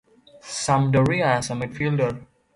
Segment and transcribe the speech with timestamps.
[0.53, 2.13] Sampdoria as a midfielder.